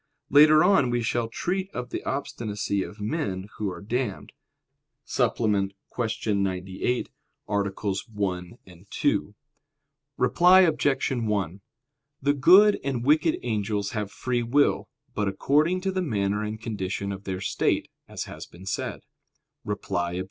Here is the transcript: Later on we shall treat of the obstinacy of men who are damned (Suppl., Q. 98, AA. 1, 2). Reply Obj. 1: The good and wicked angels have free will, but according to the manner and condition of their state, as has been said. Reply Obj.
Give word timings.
Later 0.31 0.63
on 0.63 0.89
we 0.89 1.03
shall 1.03 1.27
treat 1.27 1.69
of 1.75 1.91
the 1.91 2.03
obstinacy 2.05 2.81
of 2.81 2.99
men 2.99 3.47
who 3.59 3.69
are 3.69 3.83
damned 3.83 4.31
(Suppl., 5.05 5.45
Q. 5.95 6.33
98, 6.33 7.09
AA. 7.47 7.69
1, 8.07 8.57
2). 8.89 9.35
Reply 10.17 10.59
Obj. 10.61 11.11
1: 11.11 11.61
The 12.19 12.33
good 12.33 12.79
and 12.83 13.05
wicked 13.05 13.37
angels 13.43 13.91
have 13.91 14.11
free 14.11 14.41
will, 14.41 14.89
but 15.13 15.27
according 15.27 15.81
to 15.81 15.91
the 15.91 16.01
manner 16.01 16.43
and 16.43 16.59
condition 16.59 17.11
of 17.11 17.25
their 17.25 17.39
state, 17.39 17.87
as 18.07 18.23
has 18.23 18.47
been 18.47 18.65
said. 18.65 19.01
Reply 19.63 20.13
Obj. 20.13 20.19